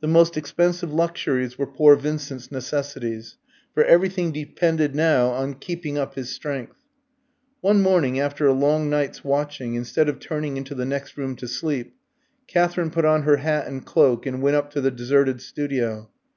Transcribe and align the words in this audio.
The 0.00 0.08
most 0.08 0.36
expensive 0.36 0.92
luxuries 0.92 1.56
were 1.56 1.64
poor 1.64 1.94
Vincent's 1.94 2.50
necessities; 2.50 3.36
for 3.72 3.84
everything 3.84 4.32
depended 4.32 4.96
now 4.96 5.28
on 5.28 5.54
keeping 5.54 5.96
up 5.96 6.16
his 6.16 6.28
strength. 6.28 6.74
One 7.60 7.80
morning, 7.80 8.18
after 8.18 8.48
a 8.48 8.52
long 8.52 8.90
night's 8.90 9.22
watching, 9.22 9.76
instead 9.76 10.08
of 10.08 10.18
turning 10.18 10.56
into 10.56 10.74
the 10.74 10.84
next 10.86 11.16
room 11.16 11.36
to 11.36 11.46
sleep, 11.46 11.94
Katherine 12.48 12.90
put 12.90 13.04
on 13.04 13.22
her 13.22 13.36
hat 13.36 13.68
and 13.68 13.86
cloak 13.86 14.26
and 14.26 14.42
went 14.42 14.56
up 14.56 14.72
to 14.72 14.80
the 14.80 14.90
deserted 14.90 15.40
studio. 15.40 16.10